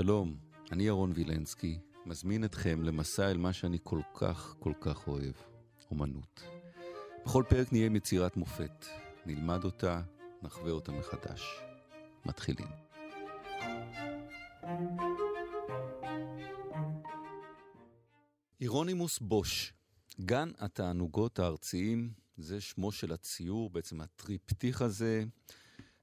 שלום, 0.00 0.36
אני 0.72 0.82
ירון 0.82 1.12
וילנסקי, 1.14 1.78
מזמין 2.06 2.44
אתכם 2.44 2.82
למסע 2.82 3.30
אל 3.30 3.36
מה 3.36 3.52
שאני 3.52 3.78
כל 3.82 4.00
כך 4.14 4.56
כל 4.58 4.72
כך 4.80 5.08
אוהב, 5.08 5.32
אומנות. 5.90 6.42
בכל 7.24 7.44
פרק 7.48 7.72
נהיה 7.72 7.86
עם 7.86 7.96
יצירת 7.96 8.36
מופת, 8.36 8.86
נלמד 9.26 9.64
אותה, 9.64 10.02
נחווה 10.42 10.70
אותה 10.70 10.92
מחדש. 10.92 11.42
מתחילים. 12.26 12.66
אירונימוס 18.60 19.18
בוש, 19.18 19.72
גן 20.20 20.50
התענוגות 20.58 21.38
הארציים, 21.38 22.12
זה 22.36 22.60
שמו 22.60 22.92
של 22.92 23.12
הציור, 23.12 23.70
בעצם 23.70 24.00
הטריפטיך 24.00 24.82
הזה. 24.82 25.24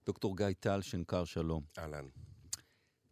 דוקטור 0.05 0.37
גיא 0.37 0.47
טל, 0.59 0.81
שנקר 0.81 1.25
שלום. 1.25 1.63
אהלן. 1.77 2.24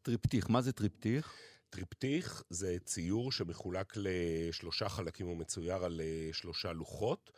טריפטיך, 0.03 0.49
מה 0.49 0.61
זה 0.61 0.71
טריפטיך? 0.71 1.33
טריפטיך 1.69 2.43
זה 2.49 2.77
ציור 2.85 3.31
שמחולק 3.31 3.93
לשלושה 3.95 4.89
חלקים, 4.89 5.27
הוא 5.27 5.37
מצויר 5.37 5.83
על 5.83 6.01
אה, 6.01 6.29
שלושה 6.33 6.71
לוחות, 6.71 7.31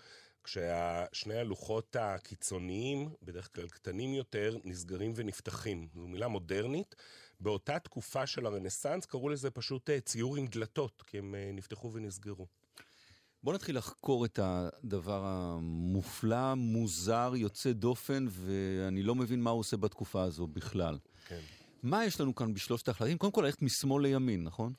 כששני 0.44 1.36
הלוחות 1.36 1.96
הקיצוניים, 2.00 3.10
בדרך 3.24 3.50
כלל 3.56 3.68
קטנים 3.68 4.14
יותר, 4.14 4.58
נסגרים 4.64 5.14
ונפתחים. 5.16 5.88
זו 5.94 6.08
מילה 6.08 6.28
מודרנית. 6.28 6.96
באותה 7.40 7.80
תקופה 7.80 8.28
של 8.28 8.46
הרנסאנס 8.46 9.06
קראו 9.06 9.30
לזה 9.30 9.52
פשוט 9.52 9.90
אה, 9.90 10.00
ציור 10.00 10.38
עם 10.38 10.48
דלתות, 10.48 11.04
כי 11.08 11.18
הם 11.18 11.36
אה, 11.36 11.52
נפתחו 11.54 11.94
ונסגרו. 11.94 12.48
בוא 13.44 13.54
נתחיל 13.54 13.78
לחקור 13.78 14.26
את 14.26 14.40
הדבר 14.44 15.26
המופלא, 15.26 16.56
מוזר, 16.56 17.34
יוצא 17.36 17.72
דופן, 17.72 18.26
ואני 18.30 19.04
לא 19.04 19.16
מבין 19.16 19.42
מה 19.42 19.50
הוא 19.50 19.60
עושה 19.60 19.78
בתקופה 19.78 20.24
הזו 20.24 20.48
בכלל. 20.48 20.98
כן. 21.28 21.42
מה 21.86 22.06
יש 22.06 22.22
לנו 22.22 22.36
כאן 22.36 22.54
בשלושת 22.54 22.90
החלטים? 22.90 23.18
קודם 23.18 23.32
כל 23.32 23.42
ללכת 23.42 23.62
משמאל 23.62 24.04
לימין, 24.04 24.44
נכון? 24.44 24.74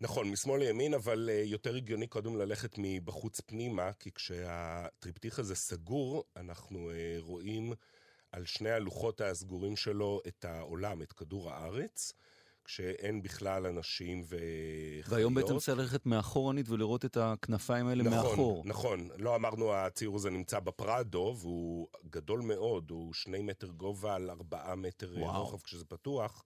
נכון, 0.00 0.30
משמאל 0.30 0.60
לימין, 0.60 0.94
אבל 0.94 1.28
uh, 1.28 1.48
יותר 1.48 1.76
הגיוני 1.76 2.06
קודם 2.06 2.36
ללכת 2.36 2.74
מבחוץ 2.78 3.40
פנימה, 3.40 3.92
כי 3.92 4.10
כשהטריפטיך 4.12 5.38
הזה 5.38 5.54
סגור, 5.54 6.24
אנחנו 6.36 6.90
uh, 6.90 7.20
רואים 7.20 7.72
על 8.32 8.44
שני 8.44 8.70
הלוחות 8.70 9.20
הסגורים 9.20 9.76
שלו 9.76 10.20
את 10.28 10.44
העולם, 10.44 11.02
את 11.02 11.12
כדור 11.12 11.50
הארץ. 11.50 12.12
כשאין 12.64 13.22
בכלל 13.22 13.66
אנשים 13.66 14.24
וחיות. 14.28 15.12
והיום 15.12 15.34
בעצם 15.34 15.58
צריך 15.58 15.78
ללכת 15.78 16.06
מאחורנית 16.06 16.68
ולראות 16.68 17.04
את 17.04 17.16
הכנפיים 17.16 17.86
האלה 17.86 18.04
נכון, 18.04 18.16
מאחור. 18.16 18.62
נכון, 18.66 19.08
לא 19.18 19.36
אמרנו, 19.36 19.74
הציור 19.74 20.16
הזה 20.16 20.30
נמצא 20.30 20.60
בפרדו, 20.60 21.36
והוא 21.38 21.88
גדול 22.10 22.40
מאוד, 22.40 22.90
הוא 22.90 23.14
שני 23.14 23.42
מטר 23.42 23.66
גובה 23.66 24.14
על 24.14 24.30
ארבעה 24.30 24.74
מטר 24.74 25.14
וואו. 25.18 25.40
רוחב 25.40 25.60
כשזה 25.60 25.84
פתוח. 25.84 26.44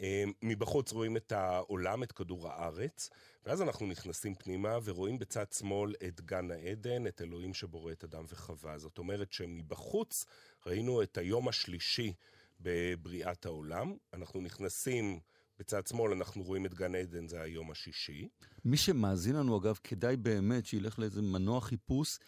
אמ, 0.00 0.32
מבחוץ 0.42 0.92
רואים 0.92 1.16
את 1.16 1.32
העולם, 1.32 2.02
את 2.02 2.12
כדור 2.12 2.48
הארץ, 2.48 3.10
ואז 3.46 3.62
אנחנו 3.62 3.86
נכנסים 3.86 4.34
פנימה 4.34 4.78
ורואים 4.84 5.18
בצד 5.18 5.52
שמאל 5.52 5.94
את 6.08 6.20
גן 6.20 6.50
העדן, 6.50 7.06
את 7.06 7.22
אלוהים 7.22 7.54
שבורא 7.54 7.92
את 7.92 8.04
אדם 8.04 8.24
וחווה. 8.28 8.78
זאת 8.78 8.98
אומרת 8.98 9.32
שמבחוץ 9.32 10.24
ראינו 10.66 11.02
את 11.02 11.18
היום 11.18 11.48
השלישי 11.48 12.12
בבריאת 12.60 13.46
העולם. 13.46 13.96
אנחנו 14.14 14.40
נכנסים... 14.40 15.20
בצד 15.58 15.86
שמאל 15.86 16.12
אנחנו 16.12 16.42
רואים 16.42 16.66
את 16.66 16.74
גן 16.74 16.94
עדן, 16.94 17.28
זה 17.28 17.40
היום 17.40 17.70
השישי. 17.70 18.28
מי 18.64 18.76
שמאזין 18.76 19.36
לנו, 19.36 19.58
אגב, 19.58 19.78
כדאי 19.84 20.16
באמת 20.16 20.66
שילך 20.66 20.98
לאיזה 20.98 21.22
מנוע 21.22 21.60
חיפוש 21.60 22.18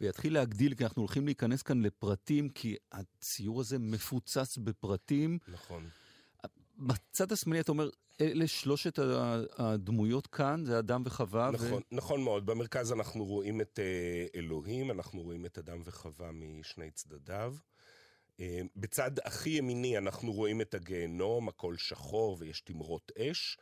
ויתחיל 0.00 0.34
להגדיל, 0.34 0.74
כי 0.74 0.84
אנחנו 0.84 1.02
הולכים 1.02 1.24
להיכנס 1.24 1.62
כאן 1.62 1.82
לפרטים, 1.82 2.48
כי 2.48 2.76
הציור 2.92 3.60
הזה 3.60 3.78
מפוצץ 3.78 4.58
בפרטים. 4.58 5.38
נכון. 5.48 5.88
בצד 6.78 7.32
השמאלי 7.32 7.60
אתה 7.60 7.72
אומר, 7.72 7.90
אלה 8.20 8.46
שלושת 8.46 8.98
הדמויות 9.58 10.26
כאן, 10.26 10.64
זה 10.64 10.78
אדם 10.78 11.02
וחווה. 11.04 11.50
נכון, 11.50 11.72
ו... 11.72 11.96
נכון 11.96 12.22
מאוד. 12.22 12.46
במרכז 12.46 12.92
אנחנו 12.92 13.24
רואים 13.24 13.60
את 13.60 13.78
אה, 13.82 14.26
אלוהים, 14.34 14.90
אנחנו 14.90 15.22
רואים 15.22 15.46
את 15.46 15.58
אדם 15.58 15.82
וחווה 15.84 16.30
משני 16.32 16.90
צדדיו. 16.90 17.54
אה, 18.40 18.60
בצד 18.76 19.10
הכי 19.24 19.50
ימיני 19.50 19.98
אנחנו 19.98 20.32
רואים 20.32 20.60
את 20.60 20.74
הגיהנום, 20.74 21.48
הכל 21.48 21.76
שחור 21.76 22.36
ויש 22.40 22.60
תמרות 22.60 23.12
אש, 23.18 23.58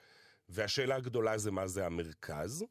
והשאלה 0.49 0.97
הגדולה 0.97 1.39
זה 1.39 1.51
מה 1.51 1.67
זה 1.67 1.87
המרכז. 1.87 2.65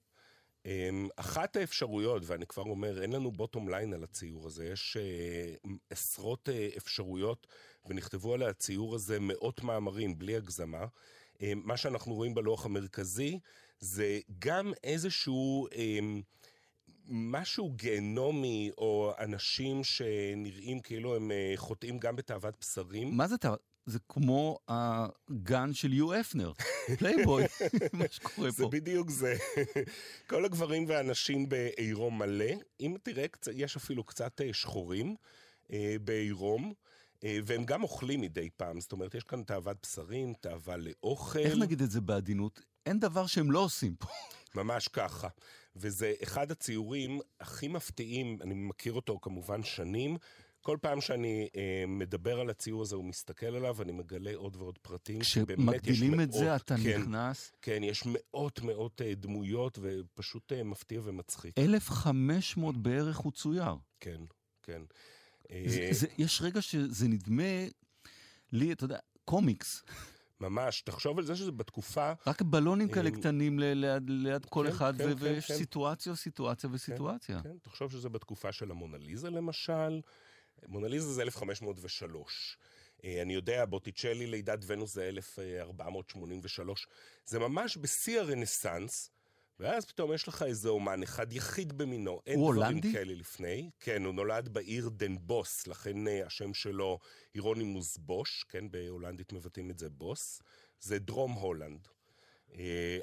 אה, 0.66 0.90
אחת 1.16 1.56
האפשרויות, 1.56 2.24
ואני 2.26 2.46
כבר 2.46 2.64
אומר, 2.64 3.02
אין 3.02 3.12
לנו 3.12 3.32
בוטום 3.32 3.70
ליין 3.70 3.94
על 3.94 4.04
הציור 4.04 4.48
הזה, 4.48 4.66
יש 4.66 4.98
uh, 4.98 5.70
עשרות 5.90 6.50
אפשרויות, 6.78 7.48
ונכתבו 7.86 8.34
על 8.34 8.44
הציור 8.44 8.96
הזה 8.96 9.20
מאות 9.20 9.64
מאמרים, 9.64 10.20
בלי 10.20 10.36
הגזמה. 10.36 10.86
מה 11.56 11.78
שאנחנו 11.78 12.14
רואים 12.14 12.34
בלוח 12.34 12.66
המרכזי 12.66 13.40
זה 13.80 14.20
גם 14.40 14.74
איזשהו... 14.84 15.68
משהו 17.12 17.72
גיהנומי, 17.72 18.72
או 18.78 19.12
אנשים 19.20 19.84
שנראים 19.84 20.80
כאילו 20.80 21.16
הם 21.16 21.32
אה, 21.32 21.54
חוטאים 21.56 22.00
גם 22.00 22.16
בתאוות 22.16 22.56
בשרים. 22.62 23.18
מה 23.18 23.28
זה 23.28 23.38
תאוות? 23.38 23.60
זה 23.86 24.00
כמו 24.10 24.60
הגן 24.68 25.74
של 25.74 25.94
יו 25.94 26.20
הפנר, 26.20 26.52
פלייבוי, 27.00 27.44
מה 27.94 28.06
שקורה 28.12 28.52
פה. 28.52 28.52
זה 28.52 28.66
בדיוק 28.66 29.10
זה. 29.10 29.36
כל 30.30 30.46
הגברים 30.46 30.86
והנשים 30.88 31.50
בעירום 31.50 32.20
מלא. 32.20 32.54
אם 32.80 32.96
תראה, 33.04 33.26
יש 33.54 33.76
אפילו 33.76 34.04
קצת 34.04 34.42
אה, 34.42 34.54
שחורים 34.54 35.16
אה, 35.74 35.96
בעירום. 36.04 36.74
והם 37.46 37.66
גם 37.66 37.84
אוכלים 37.84 38.22
מדי 38.22 38.50
פעם, 38.58 38.82
זאת 38.82 38.92
אומרת, 38.92 39.16
יש 39.16 39.24
כאן 39.24 39.44
תאוות 39.44 39.78
בשרים, 39.84 40.34
תאווה 40.34 40.78
לאוכל. 40.78 41.40
איך 41.40 41.58
נגיד 41.58 41.82
את 41.82 41.92
זה 41.92 42.02
בעדינות? 42.02 42.62
אין 42.86 43.00
דבר 43.00 43.28
שהם 43.28 43.52
לא 43.52 43.60
עושים 43.60 43.96
פה. 43.96 44.08
ממש 44.56 44.88
ככה. 44.88 45.28
וזה 45.76 46.14
אחד 46.24 46.52
הציורים 46.52 47.20
הכי 47.40 47.68
מפתיעים, 47.68 48.38
אני 48.42 48.54
מכיר 48.54 48.94
אותו 48.94 49.20
כמובן 49.22 49.64
שנים. 49.64 50.18
כל 50.62 50.78
פעם 50.82 51.02
שאני 51.02 51.48
אה, 51.56 51.84
מדבר 51.88 52.40
על 52.40 52.50
הציור 52.50 52.82
הזה, 52.82 52.96
הוא 52.96 53.06
מסתכל 53.06 53.46
עליו, 53.46 53.82
אני 53.82 53.92
מגלה 53.92 54.32
עוד 54.36 54.56
ועוד 54.56 54.78
פרטים. 54.78 55.20
כשמגדילים 55.20 56.22
את 56.22 56.32
זה, 56.32 56.56
אתה 56.56 56.76
כן, 56.84 57.02
נכנס... 57.02 57.52
כן, 57.62 57.84
יש 57.84 58.04
מאות 58.06 58.62
מאות 58.62 59.02
אה, 59.02 59.16
דמויות, 59.16 59.80
ופשוט 59.82 60.52
אה, 60.52 60.64
מפתיע 60.64 61.02
ומצחיק. 61.04 61.58
1,500 61.58 62.78
בערך 62.78 63.18
הוא 63.18 63.32
צויר. 63.32 63.76
כן, 64.00 64.22
כן. 64.64 64.82
זה, 65.66 65.90
זה, 65.92 66.08
יש 66.18 66.42
רגע 66.42 66.62
שזה 66.62 67.08
נדמה 67.08 67.68
לי, 68.52 68.72
אתה 68.72 68.84
יודע, 68.84 69.00
קומיקס. 69.26 69.84
ממש, 70.42 70.82
תחשוב 70.82 71.20
על 71.20 71.26
זה 71.26 71.36
שזה 71.36 71.52
בתקופה... 71.52 72.14
רק 72.28 72.42
בלונים 72.42 72.90
כאלה 72.90 73.10
אה, 73.10 73.16
קטנים 73.16 73.60
ליד, 73.60 74.10
ליד 74.10 74.46
כל 74.46 74.66
כן, 74.66 74.72
אחד, 74.72 74.98
כן, 74.98 75.04
כן, 75.04 75.14
ויש 75.20 75.48
כן. 75.48 75.58
סיטואציה, 75.58 76.16
סיטואציה 76.16 76.70
וסיטואציה. 76.74 77.42
כן, 77.44 77.50
כן, 77.50 77.58
תחשוב 77.62 77.92
שזה 77.92 78.10
בתקופה 78.10 78.52
של 78.52 78.72
המונליזה 78.72 79.30
למשל. 79.30 80.02
מונליזה 80.68 81.14
זה 81.14 81.22
1503. 81.22 82.58
אה, 83.04 83.22
אני 83.22 83.34
יודע, 83.34 83.66
בוטיצ'לי 83.66 84.28
לידת 84.28 84.60
ונוס 84.68 84.94
זה 84.94 85.10
1483. 85.10 86.88
זה 87.26 87.40
ממש 87.40 87.78
בשיא 87.78 88.20
הרנסאנס. 88.20 89.10
ואז 89.62 89.86
פתאום 89.86 90.14
יש 90.14 90.28
לך 90.28 90.44
איזה 90.44 90.70
אומן 90.70 91.04
אחד 91.04 91.34
יחיד 91.34 91.78
במינו. 91.78 92.22
אין 92.28 92.40
הוא 92.40 92.54
דברים 92.54 92.68
הולנדי? 92.68 92.94
כאלה 92.94 93.14
לפני. 93.14 93.70
כן, 93.80 94.06
הוא 94.06 94.14
נולד 94.14 94.50
בעיר 94.50 94.90
דן 94.90 95.16
בוס, 95.18 95.68
לכן 95.68 96.08
uh, 96.08 96.26
השם 96.26 96.54
שלו 96.54 97.00
הירונימוס 97.34 97.98
בוש, 97.98 98.46
כן, 98.50 98.72
בהולנדית 98.72 99.34
מבטאים 99.34 99.72
את 99.72 99.80
זה 99.80 99.90
בוס. 99.90 100.42
זה 100.80 101.00
דרום 101.00 101.32
הולנד. 101.32 101.88
Uh, 102.50 102.54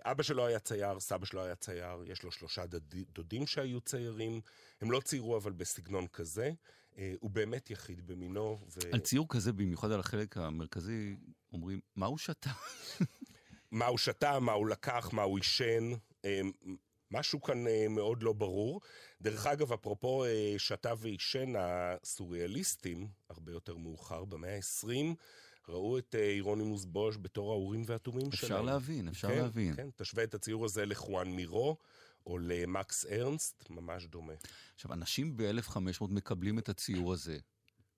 אבא 0.02 0.22
שלו 0.22 0.46
היה 0.46 0.58
צייר, 0.58 1.00
סבא 1.00 1.26
שלו 1.26 1.44
היה 1.44 1.54
צייר, 1.54 2.04
יש 2.06 2.22
לו 2.22 2.32
שלושה. 2.32 2.64
דודים 3.12 3.46
שהיו 3.46 3.80
ציירים. 3.80 4.40
הם 4.80 4.90
לא 4.90 5.00
ציירו 5.00 5.36
אבל 5.36 5.52
בסגנון 5.52 6.06
כזה. 6.06 6.50
Uh, 6.92 6.98
הוא 7.20 7.30
באמת 7.30 7.70
יחיד 7.70 8.06
במינו. 8.06 8.60
ו... 8.68 8.92
על 8.92 9.00
ציור 9.00 9.26
כזה, 9.28 9.52
במיוחד 9.52 9.90
על 9.90 10.00
החלק 10.00 10.36
המרכזי, 10.36 11.16
אומרים, 11.52 11.80
מה 11.96 12.06
הוא 12.06 12.18
שתה? 12.18 12.50
מה 13.70 13.86
הוא 13.86 13.98
שתה, 13.98 14.40
מה 14.40 14.52
הוא 14.52 14.68
לקח, 14.68 15.10
מה 15.12 15.22
הוא 15.22 15.38
עישן. 15.38 15.92
אה, 16.24 16.40
משהו 17.10 17.42
כאן 17.42 17.66
אה, 17.66 17.86
מאוד 17.90 18.22
לא 18.22 18.32
ברור. 18.32 18.80
דרך 19.20 19.46
אגב, 19.46 19.72
אפרופו 19.72 20.24
אה, 20.24 20.54
שתה 20.58 20.92
ועישן, 20.98 21.52
הסוריאליסטים, 21.58 23.08
הרבה 23.30 23.52
יותר 23.52 23.76
מאוחר, 23.76 24.24
במאה 24.24 24.56
ה-20, 24.56 25.14
ראו 25.68 25.98
את 25.98 26.14
אירונימוס 26.14 26.84
בוש 26.84 27.16
בתור 27.22 27.52
האורים 27.52 27.82
והתומים 27.86 28.32
שלהם. 28.32 28.52
אפשר 28.52 28.62
להבין, 28.62 29.08
אפשר 29.08 29.28
כן, 29.28 29.38
להבין. 29.38 29.76
כן, 29.76 29.88
תשווה 29.96 30.24
את 30.24 30.34
הציור 30.34 30.64
הזה 30.64 30.86
לחואן 30.86 31.28
מירו, 31.28 31.76
או 32.26 32.38
למקס 32.38 33.06
ארנסט, 33.06 33.70
ממש 33.70 34.06
דומה. 34.06 34.32
עכשיו, 34.74 34.92
אנשים 34.92 35.36
ב-1500 35.36 36.04
מקבלים 36.08 36.58
את 36.58 36.68
הציור 36.68 37.12
הזה, 37.12 37.38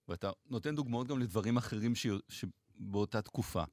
ואתה 0.08 0.30
נותן 0.46 0.76
דוגמאות 0.76 1.08
גם 1.08 1.18
לדברים 1.18 1.56
אחרים 1.56 1.94
ש... 1.94 2.06
שבאותה 2.28 3.22
תקופה. 3.22 3.64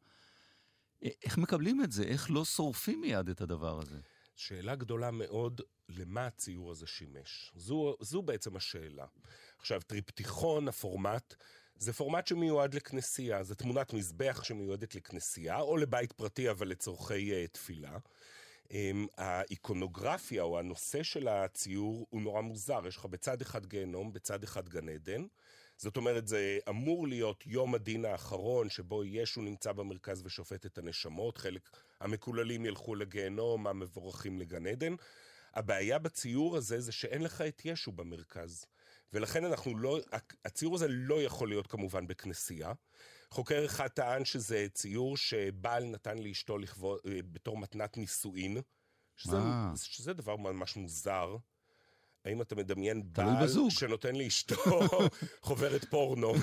איך 1.01 1.37
מקבלים 1.37 1.83
את 1.83 1.91
זה? 1.91 2.03
איך 2.03 2.31
לא 2.31 2.45
שורפים 2.45 3.01
מיד 3.01 3.29
את 3.29 3.41
הדבר 3.41 3.79
הזה? 3.79 3.99
שאלה 4.37 4.75
גדולה 4.75 5.11
מאוד, 5.11 5.61
למה 5.89 6.27
הציור 6.27 6.71
הזה 6.71 6.87
שימש? 6.87 7.51
זו, 7.55 7.95
זו 8.01 8.21
בעצם 8.21 8.55
השאלה. 8.55 9.05
עכשיו, 9.59 9.81
טריפטיכון, 9.87 10.67
הפורמט, 10.67 11.35
זה 11.75 11.93
פורמט 11.93 12.27
שמיועד 12.27 12.73
לכנסייה, 12.73 13.43
זו 13.43 13.55
תמונת 13.55 13.93
מזבח 13.93 14.43
שמיועדת 14.43 14.95
לכנסייה, 14.95 15.59
או 15.59 15.77
לבית 15.77 16.11
פרטי, 16.11 16.49
אבל 16.49 16.67
לצורכי 16.67 17.45
uh, 17.45 17.47
תפילה. 17.47 17.97
Um, 18.67 18.71
האיקונוגרפיה 19.17 20.43
או 20.43 20.59
הנושא 20.59 21.03
של 21.03 21.27
הציור 21.27 22.07
הוא 22.09 22.21
נורא 22.21 22.41
מוזר. 22.41 22.87
יש 22.87 22.97
לך 22.97 23.05
בצד 23.05 23.41
אחד 23.41 23.65
גיהנום, 23.65 24.13
בצד 24.13 24.43
אחד 24.43 24.69
גן 24.69 24.89
עדן. 24.89 25.25
זאת 25.77 25.97
אומרת, 25.97 26.27
זה 26.27 26.59
אמור 26.69 27.07
להיות 27.07 27.43
יום 27.47 27.75
הדין 27.75 28.05
האחרון 28.05 28.69
שבו 28.69 29.03
ישו 29.03 29.41
נמצא 29.41 29.71
במרכז 29.71 30.21
ושופט 30.25 30.65
את 30.65 30.77
הנשמות. 30.77 31.37
חלק 31.37 31.69
המקוללים 31.99 32.65
ילכו 32.65 32.95
לגיהנום, 32.95 33.67
המבורכים 33.67 34.39
לגן 34.39 34.67
עדן. 34.67 34.95
הבעיה 35.53 35.99
בציור 35.99 36.57
הזה 36.57 36.79
זה 36.79 36.91
שאין 36.91 37.21
לך 37.21 37.41
את 37.41 37.61
ישו 37.65 37.91
במרכז. 37.91 38.65
ולכן 39.13 39.45
אנחנו 39.45 39.77
לא, 39.77 39.99
הציור 40.45 40.75
הזה 40.75 40.87
לא 40.89 41.21
יכול 41.21 41.49
להיות 41.49 41.67
כמובן 41.67 42.07
בכנסייה. 42.07 42.73
חוקר 43.31 43.65
אחד 43.65 43.87
טען 43.87 44.25
שזה 44.25 44.67
ציור 44.73 45.17
שבעל 45.17 45.85
נתן 45.85 46.17
לאשתו 46.17 46.57
לכבוד, 46.57 46.99
אה, 47.05 47.19
בתור 47.31 47.57
מתנת 47.57 47.97
נישואין, 47.97 48.57
שזה, 49.15 49.37
שזה 49.75 50.13
דבר 50.13 50.35
ממש 50.35 50.75
מוזר. 50.75 51.37
האם 52.27 52.41
אתה 52.41 52.55
מדמיין 52.55 53.03
בעל 53.13 53.43
בזוג. 53.43 53.71
שנותן 53.71 54.15
לאשתו 54.15 54.55
חוברת 55.41 55.85
פורנו? 55.85 56.33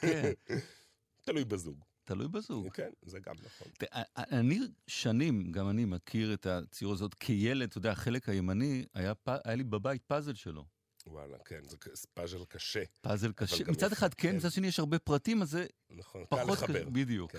כן. 0.00 0.32
תלוי 1.24 1.44
בזוג. 1.44 1.84
תלוי 2.04 2.28
בזוג. 2.28 2.68
כן, 2.72 2.90
זה 3.02 3.18
גם 3.18 3.34
נכון. 3.44 3.68
אני 4.16 4.60
שנים, 4.86 5.52
גם 5.52 5.70
אני 5.70 5.84
מכיר 5.84 6.34
את 6.34 6.46
הציור 6.46 6.92
הזאת 6.92 7.14
כילד, 7.14 7.68
אתה 7.68 7.78
יודע, 7.78 7.92
החלק 7.92 8.28
הימני, 8.28 8.84
היה, 8.94 9.12
היה 9.44 9.56
לי 9.56 9.64
בבית 9.64 10.02
פאזל 10.06 10.34
שלו. 10.34 10.64
וואלה, 11.06 11.36
כן, 11.44 11.60
זה 11.64 11.76
פאזל 12.14 12.44
קשה. 12.44 12.82
פאזל 13.00 13.32
קשה. 13.32 13.64
מצד 13.68 13.92
אחד 13.92 14.14
כן, 14.14 14.30
כן, 14.30 14.36
מצד 14.36 14.50
שני 14.50 14.66
יש 14.66 14.78
הרבה 14.78 14.98
פרטים, 14.98 15.42
אז 15.42 15.50
זה 15.50 15.66
נכון, 15.90 16.24
פחות 16.28 16.46
קל 16.46 16.52
לחבר. 16.52 16.88
בדיוק. 16.88 17.32
כן. 17.32 17.38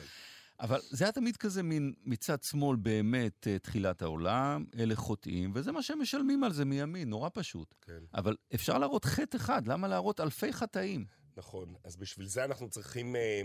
אבל 0.60 0.80
זה 0.90 1.06
היה 1.06 1.12
תמיד 1.12 1.38
כזה 1.38 1.64
מין 1.64 1.94
מצד 2.04 2.44
שמאל 2.44 2.78
באמת 2.78 3.48
אה, 3.48 3.60
תחילת 3.60 4.02
העולם, 4.02 4.66
אלה 4.80 4.96
חוטאים, 4.96 5.52
וזה 5.56 5.72
מה 5.72 5.84
שהם 5.84 6.02
משלמים 6.02 6.44
על 6.44 6.54
זה 6.54 6.66
מימין, 6.66 7.10
נורא 7.10 7.30
פשוט. 7.34 7.76
כן. 7.82 8.00
אבל 8.14 8.36
אפשר 8.56 8.78
להראות 8.78 9.06
חטא 9.06 9.38
אחד, 9.38 9.68
למה 9.68 9.88
להראות 9.88 10.20
אלפי 10.20 10.54
חטאים? 10.54 11.06
נכון, 11.38 11.74
אז 11.84 11.96
בשביל 11.96 12.28
זה 12.28 12.44
אנחנו 12.44 12.70
צריכים 12.70 13.16
אה, 13.16 13.42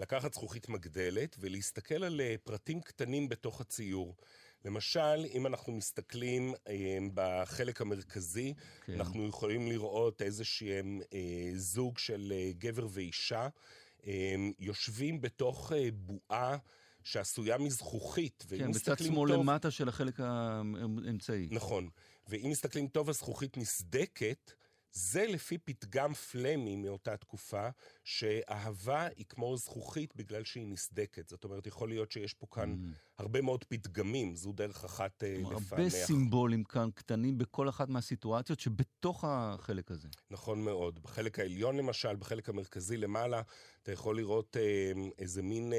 לקחת 0.00 0.34
זכוכית 0.34 0.68
מגדלת 0.68 1.36
ולהסתכל 1.40 2.04
על 2.04 2.20
אה, 2.20 2.34
פרטים 2.44 2.80
קטנים 2.80 3.28
בתוך 3.28 3.60
הציור. 3.60 4.14
למשל, 4.66 5.24
אם 5.34 5.46
אנחנו 5.46 5.72
מסתכלים 5.72 6.54
אה, 6.68 6.98
בחלק 7.14 7.80
המרכזי, 7.80 8.54
כן. 8.84 8.92
אנחנו 8.92 9.28
יכולים 9.28 9.68
לראות 9.68 10.22
איזשהם 10.22 11.00
אה, 11.12 11.50
זוג 11.54 11.98
של 11.98 12.32
אה, 12.36 12.50
גבר 12.58 12.86
ואישה, 12.90 13.48
יושבים 14.58 15.20
בתוך 15.20 15.72
אה, 15.72 15.88
בועה. 15.92 16.56
שעשויה 17.06 17.58
מזכוכית, 17.58 18.46
כן, 18.48 18.72
בצד 18.72 18.98
שמאל 18.98 19.30
טוב... 19.30 19.40
למטה 19.40 19.70
של 19.70 19.88
החלק 19.88 20.20
האמצעי. 20.20 21.48
נכון, 21.50 21.88
ואם 22.28 22.50
מסתכלים 22.50 22.88
טוב, 22.88 23.08
הזכוכית 23.10 23.56
נסדקת, 23.56 24.52
זה 24.96 25.26
לפי 25.26 25.58
פתגם 25.58 26.14
פלמי 26.14 26.76
מאותה 26.76 27.16
תקופה, 27.16 27.68
שאהבה 28.04 29.06
היא 29.16 29.24
כמו 29.28 29.56
זכוכית 29.56 30.16
בגלל 30.16 30.44
שהיא 30.44 30.66
נסדקת. 30.66 31.28
זאת 31.28 31.44
אומרת, 31.44 31.66
יכול 31.66 31.88
להיות 31.88 32.12
שיש 32.12 32.34
פה 32.34 32.46
כאן 32.50 32.72
mm. 32.72 32.94
הרבה 33.18 33.42
מאוד 33.42 33.64
פתגמים, 33.64 34.36
זו 34.36 34.52
דרך 34.52 34.84
אחת 34.84 35.22
uh, 35.22 35.26
לפענח. 35.40 35.72
הרבה 35.72 35.90
סימבולים 35.90 36.64
כאן 36.64 36.88
קטנים 36.94 37.38
בכל 37.38 37.68
אחת 37.68 37.88
מהסיטואציות 37.88 38.60
שבתוך 38.60 39.24
החלק 39.28 39.90
הזה. 39.90 40.08
נכון 40.30 40.64
מאוד. 40.64 40.98
בחלק 41.02 41.38
העליון 41.38 41.76
למשל, 41.76 42.16
בחלק 42.16 42.48
המרכזי 42.48 42.96
למעלה, 42.96 43.42
אתה 43.82 43.92
יכול 43.92 44.16
לראות 44.16 44.56
uh, 44.56 44.98
איזה 45.18 45.42
מין 45.42 45.72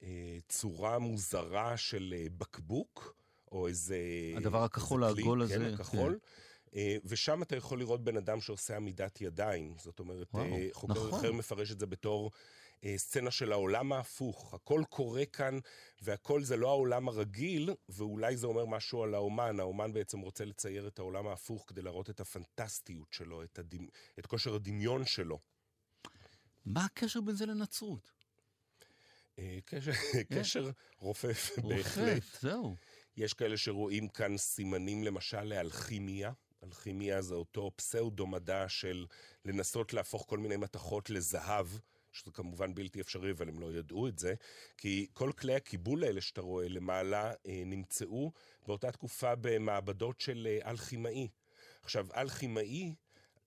uh, 0.00 0.04
צורה 0.48 0.98
מוזרה 0.98 1.76
של 1.76 2.14
בקבוק. 2.38 3.14
או 3.52 3.68
איזה... 3.68 3.98
הדבר 4.36 4.64
הכחול 4.64 5.04
העגול 5.04 5.42
הזה. 5.42 5.54
כן, 5.54 5.74
הכחול. 5.74 6.12
כן. 6.12 6.49
אה, 6.74 6.96
ושם 7.04 7.42
אתה 7.42 7.56
יכול 7.56 7.78
לראות 7.78 8.04
בן 8.04 8.16
אדם 8.16 8.40
שעושה 8.40 8.76
עמידת 8.76 9.20
ידיים. 9.20 9.74
זאת 9.78 9.98
אומרת, 9.98 10.28
וואו, 10.34 10.44
אה, 10.44 10.68
חוקר 10.72 11.06
נכון. 11.06 11.18
אחר 11.18 11.32
מפרש 11.32 11.70
את 11.70 11.80
זה 11.80 11.86
בתור 11.86 12.30
אה, 12.84 12.94
סצנה 12.98 13.30
של 13.30 13.52
העולם 13.52 13.92
ההפוך. 13.92 14.54
הכל 14.54 14.82
קורה 14.88 15.26
כאן, 15.26 15.58
והכל 16.02 16.42
זה 16.42 16.56
לא 16.56 16.68
העולם 16.68 17.08
הרגיל, 17.08 17.70
ואולי 17.88 18.36
זה 18.36 18.46
אומר 18.46 18.64
משהו 18.64 19.02
על 19.02 19.14
האומן. 19.14 19.60
האומן 19.60 19.92
בעצם 19.92 20.20
רוצה 20.20 20.44
לצייר 20.44 20.88
את 20.88 20.98
העולם 20.98 21.26
ההפוך 21.26 21.64
כדי 21.68 21.82
להראות 21.82 22.10
את 22.10 22.20
הפנטסטיות 22.20 23.12
שלו, 23.12 23.42
את, 23.42 23.58
הדמ... 23.58 23.86
את 24.18 24.26
כושר 24.26 24.54
הדמיון 24.54 25.04
שלו. 25.04 25.38
מה 26.66 26.84
הקשר 26.84 27.20
בין 27.20 27.34
זה 27.34 27.46
לנצרות? 27.46 28.12
קשר, 29.64 29.92
קשר 30.34 30.70
רופף, 30.98 31.50
בהחלט. 31.62 32.14
רופף, 32.14 32.40
זהו. 32.40 32.76
יש 33.16 33.34
כאלה 33.34 33.56
שרואים 33.56 34.08
כאן 34.08 34.36
סימנים 34.38 35.04
למשל 35.04 35.42
לאלכימיה. 35.42 36.32
אלכימיה 36.64 37.22
זה 37.22 37.34
אותו 37.34 37.70
פסאודו-מדע 37.76 38.68
של 38.68 39.06
לנסות 39.44 39.92
להפוך 39.92 40.24
כל 40.28 40.38
מיני 40.38 40.56
מתכות 40.56 41.10
לזהב. 41.10 41.66
שזה 42.12 42.30
כמובן 42.30 42.74
בלתי 42.74 43.00
אפשרי, 43.00 43.30
אבל 43.30 43.48
הם 43.48 43.60
לא 43.60 43.72
ידעו 43.72 44.08
את 44.08 44.18
זה, 44.18 44.34
כי 44.76 45.06
כל 45.12 45.32
כלי 45.32 45.54
הקיבול 45.54 46.04
האלה 46.04 46.20
שאתה 46.20 46.40
רואה 46.40 46.68
למעלה 46.68 47.32
אה, 47.46 47.62
נמצאו 47.66 48.32
באותה 48.66 48.92
תקופה 48.92 49.34
במעבדות 49.34 50.20
של 50.20 50.48
אה, 50.50 50.70
אלכימאי. 50.70 51.28
עכשיו, 51.82 52.06
אלכימאי 52.16 52.94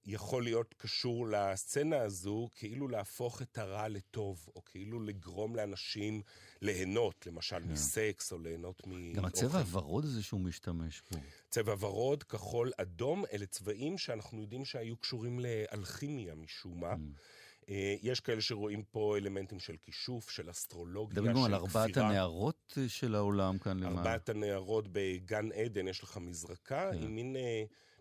יכול 0.06 0.44
להיות 0.44 0.76
קשור 0.78 1.28
לסצנה 1.28 2.02
הזו, 2.02 2.50
כאילו 2.56 2.88
להפוך 2.88 3.42
את 3.42 3.58
הרע 3.58 3.88
לטוב, 3.88 4.50
או 4.56 4.66
כאילו 4.66 5.00
לגרום 5.00 5.56
לאנשים 5.56 6.22
ליהנות, 6.62 7.28
למשל 7.28 7.60
כן. 7.60 7.72
מסקס, 7.72 8.32
או 8.32 8.40
ליהנות 8.40 8.88
מאוכל. 8.88 9.14
גם 9.14 9.26
הצבע 9.26 9.60
הוורוד 9.60 10.06
הזה 10.06 10.24
שהוא 10.24 10.40
משתמש 10.40 11.02
בו. 11.12 11.18
צבע 11.50 11.76
ורוד, 11.80 12.24
כחול, 12.24 12.72
אדום, 12.78 13.24
אלה 13.34 13.46
צבעים 13.46 13.98
שאנחנו 13.98 14.42
יודעים 14.42 14.66
שהיו 14.66 14.98
קשורים 14.98 15.40
לאלכימיה 15.40 16.36
משום 16.36 16.80
מה. 16.80 16.94
Mm. 16.94 17.72
יש 18.02 18.20
כאלה 18.20 18.42
שרואים 18.42 18.84
פה 18.84 19.18
אלמנטים 19.18 19.60
של 19.60 19.76
כישוף, 19.82 20.30
של 20.30 20.50
אסטרולוגיה, 20.50 21.16
של 21.16 21.22
כפירה. 21.22 21.34
דברים 21.34 21.46
על 21.46 21.56
ארבעת 21.56 21.98
הנערות 21.98 22.78
אה, 22.78 22.90
של 22.90 23.16
העולם 23.16 23.58
כאן 23.58 23.80
למעלה. 23.80 23.98
ארבעת 23.98 24.30
הנערות 24.30 24.86
בגן 24.92 25.52
עדן, 25.52 25.88
יש 25.88 26.04
לך 26.04 26.18
מזרקה 26.18 26.90
כן. 26.92 27.04
עם 27.04 27.16
מין... 27.16 27.36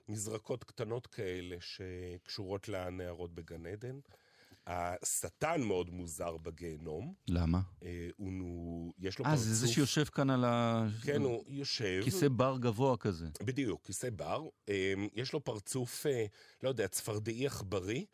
מזרקות 0.08 0.64
קטנות 0.64 1.06
כאלה 1.06 1.56
שקשורות 1.60 2.68
לנערות 2.68 3.34
בגן 3.34 3.66
עדן. 3.66 3.98
השטן 4.66 5.62
מאוד 5.62 5.90
מוזר 5.90 6.36
בגיהנום. 6.36 7.14
למה? 7.28 7.60
אה, 7.82 8.08
הוא, 8.16 8.92
יש 8.98 9.18
לו 9.18 9.24
아, 9.24 9.28
פרצוף... 9.28 9.46
אה, 9.46 9.52
זה 9.52 9.54
זה 9.54 9.68
שיושב 9.68 10.04
כאן 10.04 10.30
על 10.30 10.44
ה... 10.44 10.86
כן, 11.02 11.22
הוא 11.22 11.44
יושב. 11.48 12.00
כיסא 12.04 12.28
בר 12.28 12.56
גבוה 12.60 12.96
כזה. 12.96 13.26
בדיוק, 13.42 13.86
כיסא 13.86 14.10
בר. 14.10 14.48
אה, 14.68 14.94
יש 15.14 15.32
לו 15.32 15.44
פרצוף, 15.44 16.06
אה, 16.06 16.26
לא 16.62 16.68
יודע, 16.68 16.88
צפרדעי 16.88 17.46
עכברי. 17.46 18.06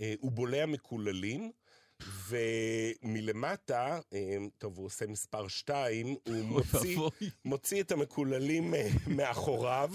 אה, 0.00 0.14
הוא 0.20 0.32
בולע 0.32 0.66
מקוללים. 0.66 1.52
ומלמטה, 2.28 4.00
אה, 4.12 4.36
טוב, 4.58 4.78
הוא 4.78 4.86
עושה 4.86 5.06
מספר 5.06 5.48
שתיים, 5.48 6.06
הוא 6.06 6.44
מוציא, 6.44 6.98
מוציא 7.44 7.82
את 7.82 7.92
המקוללים 7.92 8.74
אה, 8.74 8.88
מאחוריו, 9.06 9.90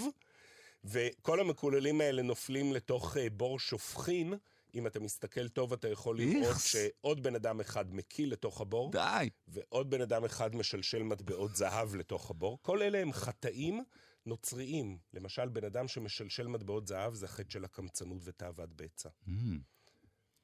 וכל 0.84 1.40
המקוללים 1.40 2.00
האלה 2.00 2.22
נופלים 2.22 2.72
לתוך 2.72 3.16
uh, 3.16 3.20
בור 3.32 3.58
שופכין. 3.58 4.34
אם 4.74 4.86
אתה 4.86 5.00
מסתכל 5.00 5.48
טוב, 5.48 5.72
אתה 5.72 5.88
יכול 5.88 6.18
לראות 6.18 6.56
שעוד 6.58 7.22
בן 7.22 7.34
אדם 7.34 7.60
אחד 7.60 7.94
מקיא 7.94 8.26
לתוך 8.26 8.60
הבור. 8.60 8.92
די. 8.92 9.30
ועוד 9.48 9.90
בן 9.90 10.00
אדם 10.00 10.24
אחד 10.24 10.56
משלשל 10.56 11.02
מטבעות 11.02 11.56
זהב 11.56 11.94
לתוך 11.94 12.30
הבור. 12.30 12.58
כל 12.62 12.82
אלה 12.82 12.98
הם 12.98 13.12
חטאים 13.12 13.82
נוצריים. 14.26 14.98
למשל, 15.12 15.48
בן 15.48 15.64
אדם 15.64 15.88
שמשלשל 15.88 16.46
מטבעות 16.46 16.86
זהב 16.86 17.14
זה 17.14 17.26
החטא 17.26 17.50
של 17.50 17.64
הקמצנות 17.64 18.22
ותאוות 18.24 18.74
בצע. 18.74 19.08
Mm. 19.28 19.30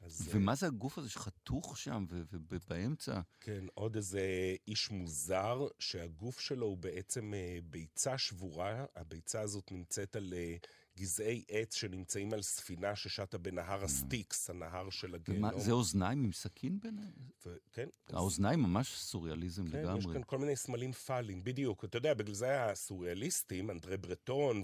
אז... 0.00 0.28
ומה 0.33 0.54
זה 0.54 0.66
הגוף 0.66 0.99
הזה 0.99 1.11
שחתוך 1.11 1.78
שם 1.78 2.07
ובאמצע? 2.50 3.21
כן, 3.40 3.64
עוד 3.75 3.97
איזה 3.97 4.54
איש 4.69 4.90
מוזר, 4.90 5.66
שהגוף 5.78 6.40
שלו 6.40 6.66
הוא 6.66 6.78
בעצם 6.78 7.35
אה, 7.35 7.59
ביצה 7.64 8.19
שבורה. 8.19 8.85
הביצה 8.97 9.40
הזאת 9.40 9.73
נמצאת 9.73 10.16
על 10.16 10.35
אה, 10.37 10.57
גזעי 10.97 11.45
עץ 11.49 11.75
שנמצאים 11.75 12.33
על 12.33 12.42
ספינה 12.42 12.97
ששטה 12.97 13.38
בנהר 13.38 13.85
הסטיקס, 13.85 14.50
הנהר 14.50 14.90
של 14.90 15.14
הגיהנום. 15.14 15.61
זה 15.61 15.73
אוזניים 15.73 16.25
עם 16.25 16.33
סכין 16.33 16.80
ביניהם? 16.80 17.30
כן. 17.73 17.88
האוזניים 18.09 18.62
ממש 18.62 18.99
סוריאליזם 18.99 19.71
כן, 19.71 19.78
לגמרי. 19.78 20.02
כן, 20.02 20.09
יש 20.09 20.14
כאן 20.14 20.23
כל 20.26 20.38
מיני 20.38 20.57
סמלים 20.57 20.92
פאליים, 20.92 21.45
בדיוק. 21.45 21.85
אתה 21.85 21.99
יודע, 21.99 22.14
בגלל 22.14 22.35
זה 22.35 22.64
הסוריאליסטים, 22.64 23.71
אנדרה 23.70 23.97
ברטון 23.97 24.62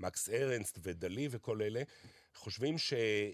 ומקס 0.00 0.28
ארנסט 0.28 0.78
ודלי 0.82 1.28
וכל 1.30 1.62
אלה, 1.62 1.82
חושבים 2.38 2.76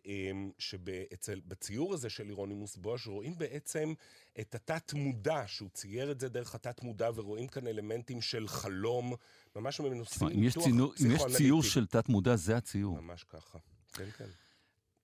אמ, 0.06 0.50
שבציור 0.58 1.94
הזה 1.94 2.10
של 2.10 2.28
אירונימוס 2.28 2.76
בוש 2.76 3.06
רואים 3.06 3.38
בעצם 3.38 3.94
את 4.40 4.54
התת-מודע, 4.54 5.42
שהוא 5.46 5.70
צייר 5.72 6.10
את 6.10 6.20
זה 6.20 6.28
דרך 6.28 6.54
התת-מודע, 6.54 7.10
ורואים 7.14 7.48
כאן 7.48 7.66
אלמנטים 7.66 8.20
של 8.20 8.48
חלום, 8.48 9.14
ממש 9.56 9.80
מנוסים 9.80 10.28
ניתוח 10.28 10.64
פסיכואנליטי. 10.64 11.04
אם 11.04 11.10
יש 11.30 11.36
ציור 11.36 11.62
של 11.62 11.86
תת-מודע, 11.86 12.36
זה 12.36 12.56
הציור. 12.56 13.00
ממש 13.00 13.24
ככה, 13.24 13.58
כן, 13.92 14.10
כן. 14.10 14.28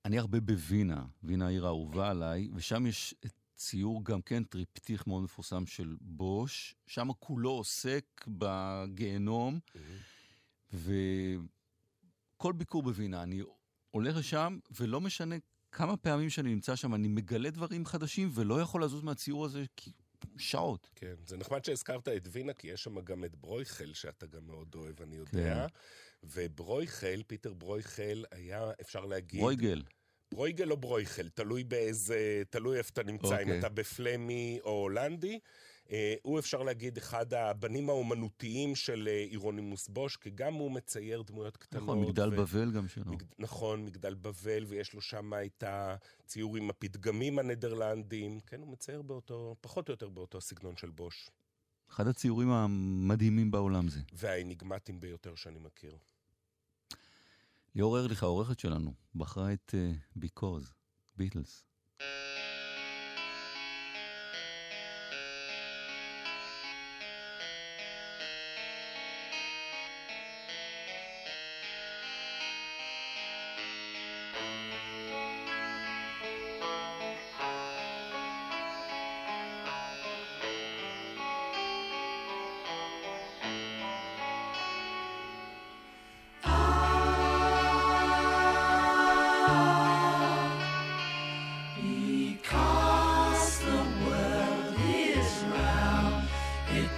אני 0.05 0.19
הרבה 0.19 0.41
בווינה, 0.41 1.05
וינה 1.23 1.47
העיר 1.47 1.67
האהובה 1.67 2.11
עליי, 2.11 2.49
ושם 2.55 2.87
יש 2.87 3.15
ציור 3.57 4.05
גם 4.05 4.23
כן, 4.23 4.45
טריפטיך 4.45 5.07
מאוד 5.07 5.23
מפורסם 5.23 5.67
של 5.67 5.97
בוש, 6.01 6.75
שם 6.87 7.09
כולו 7.19 7.51
עוסק 7.51 8.05
בגיהנום, 8.29 9.59
mm-hmm. 9.59 10.77
וכל 12.33 12.53
ביקור 12.53 12.83
בווינה, 12.83 13.23
אני 13.23 13.43
הולך 13.91 14.17
לשם, 14.17 14.59
ולא 14.81 15.01
משנה 15.01 15.37
כמה 15.73 15.97
פעמים 15.97 16.31
שאני 16.31 16.51
נמצא 16.55 16.77
שם, 16.77 16.95
אני 16.95 17.09
מגלה 17.09 17.51
דברים 17.51 17.87
חדשים, 17.87 18.31
ולא 18.35 18.61
יכול 18.61 18.85
לזוז 18.85 19.03
מהציור 19.03 19.45
הזה 19.45 19.65
כי... 19.77 19.93
שעות. 20.39 20.91
כן, 20.95 21.15
זה 21.27 21.37
נחמד 21.37 21.65
שהזכרת 21.65 22.09
את 22.09 22.29
וינה, 22.33 22.53
כי 22.53 22.69
יש 22.69 22.85
שם 22.85 23.01
גם 23.01 23.25
את 23.25 23.37
ברויכל, 23.37 23.93
שאתה 23.95 24.27
גם 24.27 24.47
מאוד 24.47 24.75
אוהב, 24.75 25.03
אני 25.03 25.17
יודע. 25.17 25.67
כן. 25.69 25.75
וברויכל, 26.23 27.23
פיטר 27.27 27.55
ברויכל, 27.55 28.23
היה, 28.33 28.71
אפשר 28.81 29.05
להגיד... 29.07 29.41
ברויגל. 29.41 29.83
ברויגל 30.35 30.71
או 30.71 30.77
ברויכל, 30.77 31.29
תלוי 31.29 31.65
באיזה, 31.65 32.43
תלוי 32.51 32.79
איפה 32.79 32.91
אתה 32.93 33.03
נמצא, 33.03 33.29
okay. 33.29 33.41
אם 33.43 33.47
אוקיי. 33.47 33.59
אתה 33.59 33.69
בפלמי 33.69 34.59
או 34.63 34.71
הולנדי. 34.71 35.39
Uh, 35.91 35.93
הוא 36.23 36.39
אפשר 36.39 36.63
להגיד 36.63 36.97
אחד 36.97 37.35
הבנים 37.35 37.89
האומנותיים 37.89 38.77
של 38.77 39.09
uh, 39.09 39.33
אירונימוס 39.33 39.89
בוש, 39.89 40.17
כי 40.17 40.31
גם 40.31 40.55
הוא 40.55 40.71
מצייר 40.71 41.23
דמויות 41.23 41.57
קטנות. 41.57 41.83
נכון, 41.83 42.01
מגדל 42.01 42.29
ו... 42.29 42.37
בבל 42.37 42.73
גם 42.73 42.89
שלו. 42.89 43.13
מג... 43.13 43.23
נכון, 43.39 43.85
מגדל 43.85 44.15
בבל, 44.15 44.65
ויש 44.69 44.93
לו 44.93 45.01
שם 45.01 45.33
את 45.47 45.65
הציור 45.67 46.57
עם 46.57 46.71
הפתגמים 46.71 47.39
הנדרלנדים. 47.39 48.41
כן, 48.41 48.61
הוא 48.61 48.69
מצייר 48.73 49.03
באותו, 49.03 49.57
פחות 49.61 49.89
או 49.89 49.93
יותר 49.93 50.09
באותו 50.09 50.41
סגנון 50.41 50.77
של 50.77 50.91
בוש. 50.91 51.31
אחד 51.91 52.07
הציורים 52.07 52.51
המדהימים 52.51 53.51
בעולם 53.51 53.89
זה. 53.89 54.01
והאניגמטיים 54.13 55.01
ביותר 55.01 55.35
שאני 55.35 55.59
מכיר. 55.59 55.97
ליאור 57.75 57.99
ארליך, 57.99 58.23
העורכת 58.23 58.59
שלנו, 58.59 58.93
בחרה 59.15 59.53
את 59.53 59.75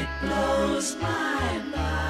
it 0.00 0.08
blows 0.22 0.96
my 1.00 1.62
mind. 1.74 2.01